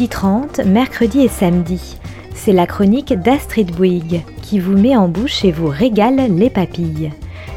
[0.00, 1.98] midi 30, mercredi et samedi.
[2.34, 7.12] C'est la chronique d'Astrid Bouygues qui vous met en bouche et vous régale les papilles.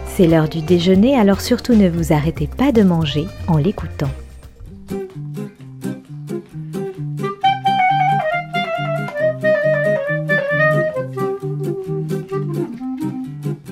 [0.07, 4.09] C'est l'heure du déjeuner, alors surtout ne vous arrêtez pas de manger en l'écoutant.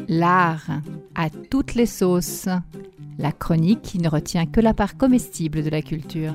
[0.07, 0.69] L'art
[1.13, 2.47] à toutes les sauces.
[3.19, 6.33] La chronique qui ne retient que la part comestible de la culture.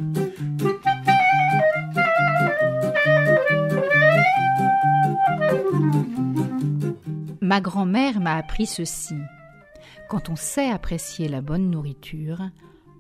[7.47, 9.15] Ma grand-mère m'a appris ceci.
[10.09, 12.41] Quand on sait apprécier la bonne nourriture,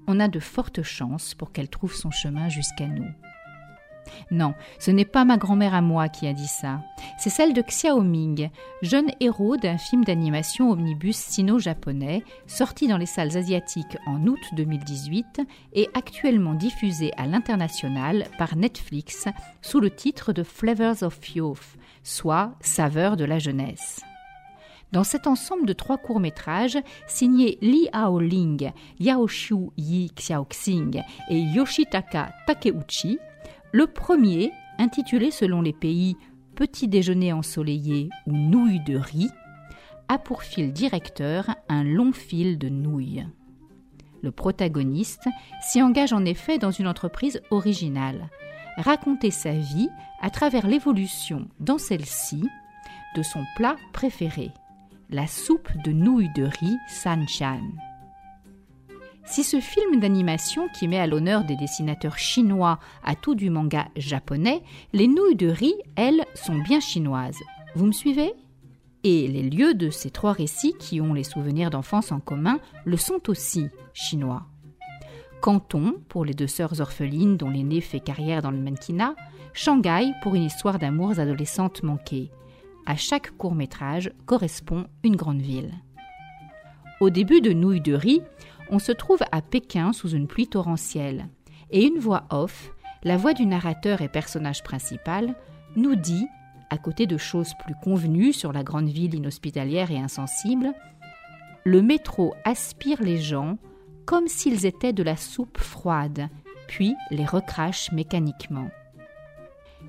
[0.06, 3.10] on a de fortes chances pour qu'elle trouve son chemin jusqu'à nous.
[4.30, 6.80] Non, ce n'est pas ma grand-mère à moi qui a dit ça.
[7.18, 8.50] C'est celle de Xiaoming,
[8.82, 15.40] jeune héros d'un film d'animation omnibus sino-japonais, sorti dans les salles asiatiques en août 2018
[15.72, 19.26] et actuellement diffusé à l'international par Netflix
[19.60, 24.04] sous le titre de Flavors of Youth, soit Saveurs de la jeunesse.
[24.92, 33.18] Dans cet ensemble de trois courts-métrages, signés Li Haoling, Yaoshu Yi Xiaoxing et Yoshitaka Takeuchi,
[33.72, 36.16] le premier, intitulé selon les pays
[36.54, 39.30] Petit déjeuner ensoleillé ou nouilles de riz,
[40.08, 43.26] a pour fil directeur un long fil de nouilles.
[44.22, 45.28] Le protagoniste
[45.60, 48.30] s'y engage en effet dans une entreprise originale,
[48.78, 49.90] raconter sa vie
[50.22, 52.48] à travers l'évolution dans celle-ci
[53.14, 54.50] de son plat préféré,
[55.10, 57.60] la soupe de nouilles de riz Sanchan.
[59.24, 63.88] Si ce film d'animation qui met à l'honneur des dessinateurs chinois à tout du manga
[63.96, 64.62] japonais,
[64.92, 67.40] les nouilles de riz, elles, sont bien chinoises.
[67.74, 68.32] Vous me suivez?
[69.04, 72.96] Et les lieux de ces trois récits qui ont les souvenirs d'enfance en commun le
[72.96, 74.46] sont aussi chinois.
[75.40, 79.14] Canton, pour les deux sœurs orphelines dont l'aînée fait carrière dans le mannequinat,
[79.52, 82.30] Shanghai pour une histoire d'amours adolescentes manquées
[82.86, 85.72] à chaque court métrage correspond une grande ville.
[87.00, 88.22] Au début de Nouilles de riz,
[88.70, 91.28] on se trouve à Pékin sous une pluie torrentielle,
[91.70, 92.72] et une voix off,
[93.02, 95.34] la voix du narrateur et personnage principal,
[95.76, 96.26] nous dit,
[96.70, 100.72] à côté de choses plus convenues sur la grande ville inhospitalière et insensible,
[101.64, 103.58] le métro aspire les gens
[104.04, 106.28] comme s'ils étaient de la soupe froide,
[106.68, 108.68] puis les recrache mécaniquement.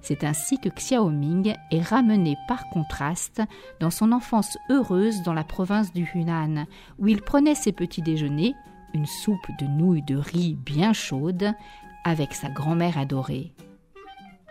[0.02, 3.42] C'est ainsi que Xiaoming est ramené par contraste
[3.80, 6.66] dans son enfance heureuse dans la province du Hunan,
[7.00, 8.56] où il prenait ses petits déjeuners,
[8.94, 11.54] une soupe de nouilles de riz bien chaude,
[12.04, 13.54] avec sa grand-mère adorée.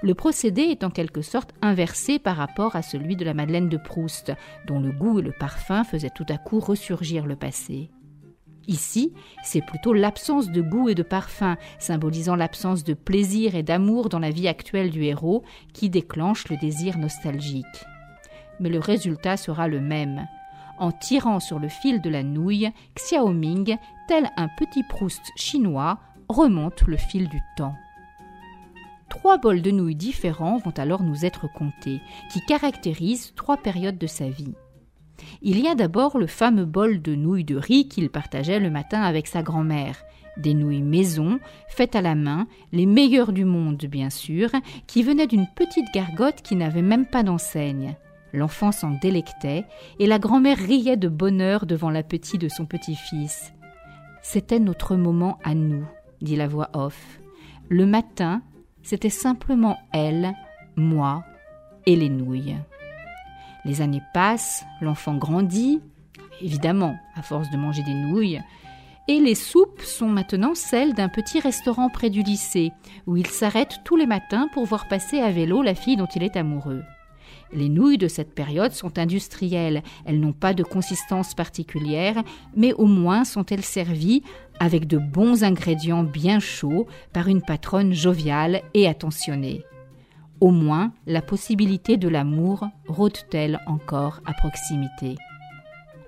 [0.02, 3.78] Le procédé est en quelque sorte inversé par rapport à celui de la Madeleine de
[3.78, 4.32] Proust,
[4.66, 7.90] dont le goût et le parfum faisaient tout à coup ressurgir le passé.
[8.68, 9.12] Ici,
[9.44, 14.18] c'est plutôt l'absence de goût et de parfum, symbolisant l'absence de plaisir et d'amour dans
[14.18, 17.84] la vie actuelle du héros, qui déclenche le désir nostalgique.
[18.58, 20.26] Mais le résultat sera le même.
[20.78, 23.76] En tirant sur le fil de la nouille, Xiaoming,
[24.08, 27.74] tel un petit Proust chinois, remonte le fil du temps.
[29.08, 32.00] Trois bols de nouilles différents vont alors nous être comptés,
[32.32, 34.54] qui caractérisent trois périodes de sa vie.
[35.42, 39.02] Il y a d'abord le fameux bol de nouilles de riz qu'il partageait le matin
[39.02, 39.96] avec sa grand-mère.
[40.36, 41.38] Des nouilles maison,
[41.68, 44.50] faites à la main, les meilleures du monde bien sûr,
[44.86, 47.96] qui venaient d'une petite gargote qui n'avait même pas d'enseigne.
[48.32, 49.64] L'enfant s'en délectait,
[49.98, 53.54] et la grand-mère riait de bonheur devant l'appétit de son petit-fils.
[54.20, 55.86] C'était notre moment à nous,
[56.20, 57.20] dit la voix off.
[57.68, 58.42] Le matin,
[58.82, 60.34] c'était simplement elle,
[60.76, 61.24] moi
[61.86, 62.56] et les nouilles.
[63.66, 65.80] Les années passent, l'enfant grandit,
[66.40, 68.40] évidemment, à force de manger des nouilles,
[69.08, 72.70] et les soupes sont maintenant celles d'un petit restaurant près du lycée,
[73.08, 76.22] où il s'arrête tous les matins pour voir passer à vélo la fille dont il
[76.22, 76.84] est amoureux.
[77.52, 82.22] Les nouilles de cette période sont industrielles, elles n'ont pas de consistance particulière,
[82.54, 84.22] mais au moins sont-elles servies
[84.60, 89.64] avec de bons ingrédients bien chauds par une patronne joviale et attentionnée.
[90.40, 95.16] Au moins, la possibilité de l'amour rôde-t-elle encore à proximité?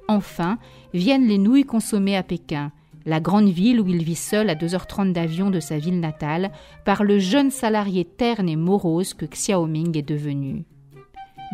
[0.06, 0.58] Enfin,
[0.92, 2.70] viennent les nouilles consommées à Pékin,
[3.06, 6.50] la grande ville où il vit seul à 2h30 d'avion de sa ville natale,
[6.84, 10.64] par le jeune salarié terne et morose que Xiaoming est devenu.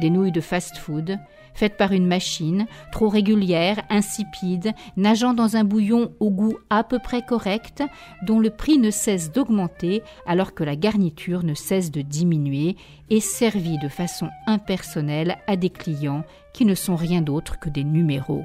[0.00, 1.18] Des nouilles de fast-food,
[1.54, 6.98] faite par une machine, trop régulière, insipide, nageant dans un bouillon au goût à peu
[6.98, 7.82] près correct,
[8.26, 12.76] dont le prix ne cesse d'augmenter alors que la garniture ne cesse de diminuer,
[13.10, 17.84] et servie de façon impersonnelle à des clients qui ne sont rien d'autre que des
[17.84, 18.44] numéros.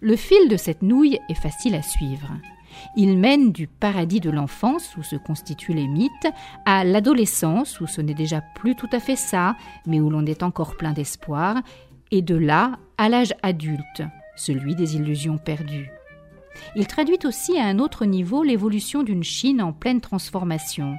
[0.00, 2.30] Le fil de cette nouille est facile à suivre.
[2.96, 6.28] Il mène du paradis de l'enfance, où se constituent les mythes,
[6.66, 9.56] à l'adolescence, où ce n'est déjà plus tout à fait ça,
[9.86, 11.56] mais où l'on est encore plein d'espoir,
[12.10, 14.02] et de là à l'âge adulte,
[14.36, 15.90] celui des illusions perdues.
[16.76, 20.96] Il traduit aussi à un autre niveau l'évolution d'une Chine en pleine transformation.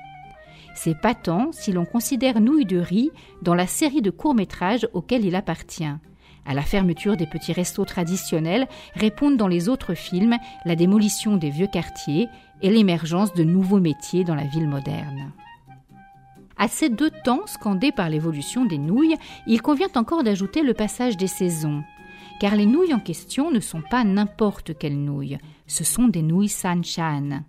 [0.73, 5.35] C'est patent si l'on considère Nouilles de riz dans la série de courts-métrages auxquels il
[5.35, 5.93] appartient.
[6.45, 11.49] À la fermeture des petits restos traditionnels répondent dans les autres films la démolition des
[11.49, 12.27] vieux quartiers
[12.61, 15.31] et l'émergence de nouveaux métiers dans la ville moderne.
[16.57, 19.15] À ces deux temps scandés par l'évolution des nouilles,
[19.47, 21.83] il convient encore d'ajouter le passage des saisons.
[22.39, 25.37] Car les nouilles en question ne sont pas n'importe quelles nouilles,
[25.67, 27.43] ce sont des nouilles sanchan.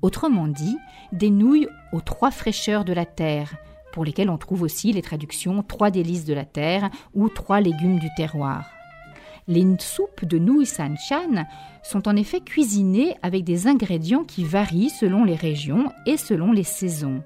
[0.00, 0.76] Autrement dit,
[1.12, 3.54] des nouilles aux trois fraîcheurs de la terre,
[3.92, 7.98] pour lesquelles on trouve aussi les traductions trois délices de la terre ou trois légumes
[7.98, 8.70] du terroir.
[9.48, 11.46] Les soupes de nouilles sanchan
[11.82, 16.62] sont en effet cuisinées avec des ingrédients qui varient selon les régions et selon les
[16.62, 17.22] saisons.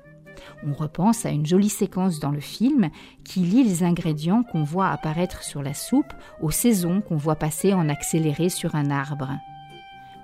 [0.66, 2.88] On repense à une jolie séquence dans le film
[3.24, 7.74] qui lie les ingrédients qu'on voit apparaître sur la soupe aux saisons qu'on voit passer
[7.74, 9.30] en accéléré sur un arbre.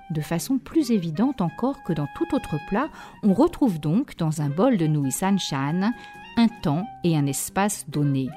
[0.09, 2.89] De façon plus évidente encore que dans tout autre plat,
[3.23, 5.91] on retrouve donc dans un bol de nouilles sanchan
[6.37, 8.29] un temps et un espace donnés.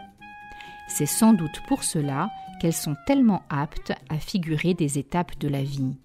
[0.89, 5.63] C'est sans doute pour cela qu'elles sont tellement aptes à figurer des étapes de la
[5.63, 5.97] vie.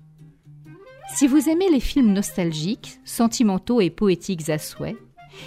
[1.13, 4.97] Si vous aimez les films nostalgiques, sentimentaux et poétiques à souhait,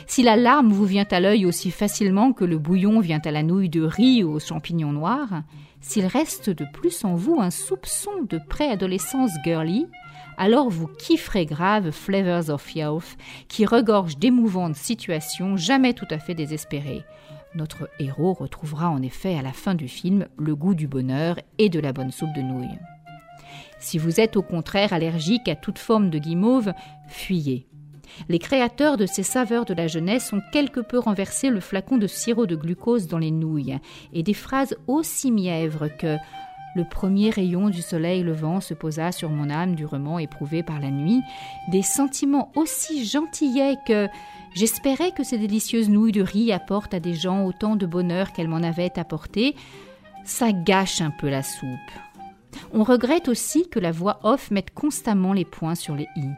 [0.07, 3.43] si la larme vous vient à l'œil aussi facilement que le bouillon vient à la
[3.43, 5.43] nouille de riz ou aux champignons noirs,
[5.85, 9.87] s'il reste de plus en vous un soupçon de préadolescence girly,
[10.39, 16.35] alors vous kifferez grave Flavors of Youth, qui regorge d'émouvantes situations jamais tout à fait
[16.35, 17.05] désespérées.
[17.55, 21.69] Notre héros retrouvera en effet à la fin du film le goût du bonheur et
[21.69, 22.79] de la bonne soupe de nouilles.
[23.79, 26.73] Si vous êtes au contraire allergique à toute forme de guimauve,
[27.09, 27.69] fuyez.
[28.29, 32.07] Les créateurs de ces saveurs de la jeunesse ont quelque peu renversé le flacon de
[32.07, 33.79] sirop de glucose dans les nouilles,
[34.13, 36.17] et des phrases aussi mièvres que
[36.75, 40.91] le premier rayon du soleil levant se posa sur mon âme durement éprouvée par la
[40.91, 41.23] nuit,
[41.69, 44.09] des sentiments aussi gentillets que
[44.55, 48.49] j'espérais que ces délicieuses nouilles de riz apportent à des gens autant de bonheur qu'elles
[48.49, 49.55] m'en avaient apporté,
[50.25, 51.69] ça gâche un peu la soupe.
[52.73, 56.29] On regrette aussi que la voix off mette constamment les points sur les i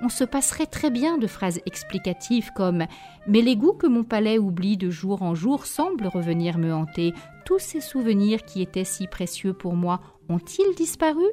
[0.00, 2.86] on se passerait très bien de phrases explicatives comme
[3.26, 7.12] Mais les goûts que mon palais oublie de jour en jour semblent revenir me hanter.
[7.44, 11.24] Tous ces souvenirs qui étaient si précieux pour moi ont-ils disparu?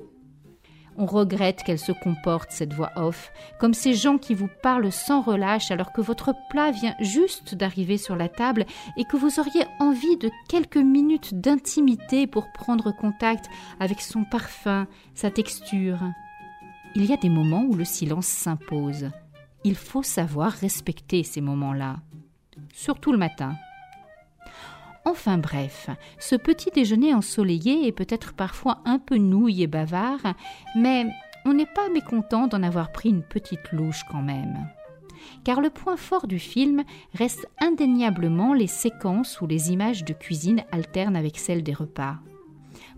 [0.96, 5.22] On regrette qu'elle se comporte, cette voix off, comme ces gens qui vous parlent sans
[5.22, 8.66] relâche alors que votre plat vient juste d'arriver sur la table
[8.98, 13.46] et que vous auriez envie de quelques minutes d'intimité pour prendre contact
[13.80, 16.00] avec son parfum, sa texture
[16.96, 19.10] il y a des moments où le silence s'impose.
[19.64, 21.98] Il faut savoir respecter ces moments-là,
[22.74, 23.56] surtout le matin.
[25.06, 30.22] Enfin bref, ce petit déjeuner ensoleillé est peut-être parfois un peu nouille et bavard,
[30.76, 31.08] mais
[31.46, 34.70] on n'est pas mécontent d'en avoir pris une petite louche quand même.
[35.44, 40.64] Car le point fort du film reste indéniablement les séquences où les images de cuisine
[40.72, 42.18] alternent avec celles des repas.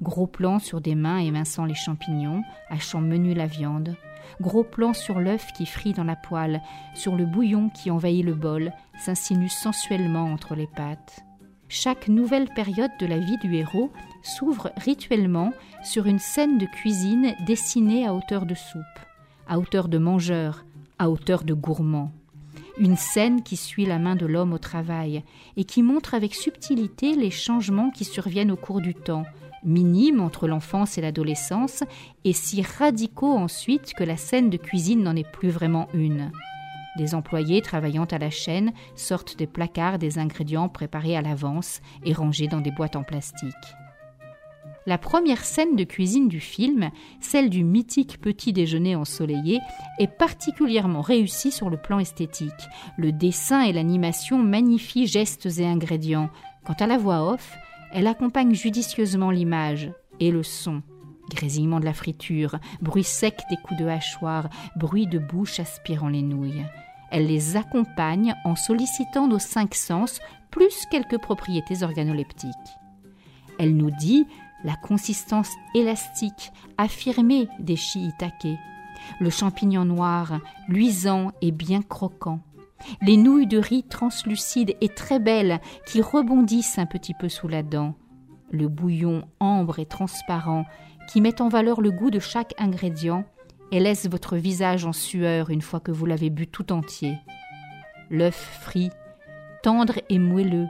[0.01, 3.95] Gros plan sur des mains éminçant les champignons, hachant menu la viande.
[4.41, 6.61] Gros plan sur l'œuf qui frit dans la poêle,
[6.93, 11.25] sur le bouillon qui envahit le bol, s'insinue sensuellement entre les pattes.
[11.67, 15.51] Chaque nouvelle période de la vie du héros s'ouvre rituellement
[15.83, 18.83] sur une scène de cuisine dessinée à hauteur de soupe,
[19.47, 20.65] à hauteur de mangeur,
[20.99, 22.11] à hauteur de gourmand.
[22.77, 25.23] Une scène qui suit la main de l'homme au travail
[25.57, 29.23] et qui montre avec subtilité les changements qui surviennent au cours du temps,
[29.65, 31.83] minimes entre l'enfance et l'adolescence,
[32.23, 36.31] et si radicaux ensuite que la scène de cuisine n'en est plus vraiment une.
[36.97, 42.13] Des employés travaillant à la chaîne sortent des placards des ingrédients préparés à l'avance et
[42.13, 43.53] rangés dans des boîtes en plastique.
[44.87, 49.59] La première scène de cuisine du film, celle du mythique petit déjeuner ensoleillé,
[49.97, 52.51] est particulièrement réussie sur le plan esthétique.
[52.95, 56.29] Le dessin et l'animation magnifient gestes et ingrédients.
[56.65, 57.57] Quant à la voix off,
[57.95, 60.83] elle accompagne judicieusement l'image et le son.
[61.33, 66.21] Grésillement de la friture, bruit sec des coups de hachoir, bruit de bouche aspirant les
[66.21, 66.65] nouilles.
[67.09, 70.19] Elle les accompagne en sollicitant nos cinq sens
[70.51, 72.51] plus quelques propriétés organoleptiques.
[73.59, 74.27] Elle nous dit
[74.65, 78.59] la consistance élastique, affirmée des shiitake,
[79.21, 82.41] le champignon noir, luisant et bien croquant,
[83.01, 87.63] les nouilles de riz translucides et très belles qui rebondissent un petit peu sous la
[87.63, 87.95] dent,
[88.51, 90.65] le bouillon ambre et transparent
[91.07, 93.25] qui met en valeur le goût de chaque ingrédient
[93.71, 97.17] et laisse votre visage en sueur une fois que vous l'avez bu tout entier.
[98.09, 98.91] L'œuf frit,
[99.63, 100.67] tendre et moelleux,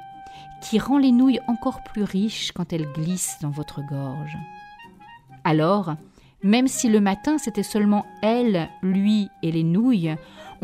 [0.61, 4.37] qui rend les nouilles encore plus riches quand elles glissent dans votre gorge.
[5.43, 5.95] Alors,
[6.43, 10.15] même si le matin c'était seulement elle, lui et les nouilles,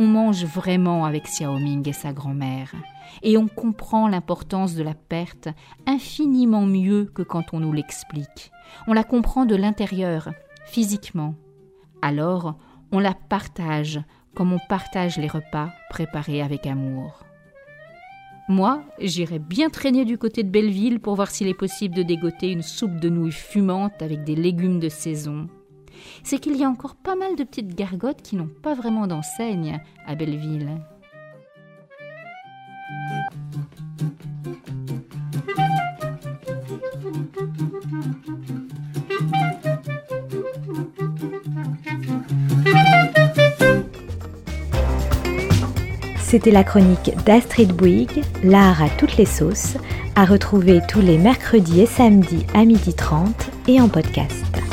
[0.01, 2.73] on mange vraiment avec Xiaoming et sa grand-mère,
[3.21, 5.47] et on comprend l'importance de la perte
[5.85, 8.51] infiniment mieux que quand on nous l'explique.
[8.87, 10.29] On la comprend de l'intérieur,
[10.65, 11.35] physiquement.
[12.01, 12.55] Alors,
[12.91, 14.01] on la partage
[14.33, 17.23] comme on partage les repas préparés avec amour.
[18.49, 22.49] Moi, j'irai bien traîner du côté de Belleville pour voir s'il est possible de dégoter
[22.49, 25.47] une soupe de nouilles fumantes avec des légumes de saison.
[26.23, 29.81] C'est qu'il y a encore pas mal de petites gargotes qui n'ont pas vraiment d'enseigne
[30.05, 30.69] à Belleville.
[46.31, 49.75] C'était la chronique d'Astrid Bouygues, l'art à toutes les sauces,
[50.15, 53.27] à retrouver tous les mercredis et samedis à 12h30
[53.67, 54.70] et en podcast.